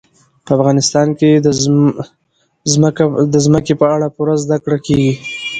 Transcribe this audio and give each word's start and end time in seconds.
په 0.45 0.49
افغانستان 0.57 1.07
کې 1.19 1.29
د 3.33 3.37
ځمکه 3.45 3.73
په 3.81 3.85
اړه 3.95 4.07
پوره 4.15 4.35
زده 4.43 4.57
کړه 4.63 4.77
کېږي. 4.85 5.11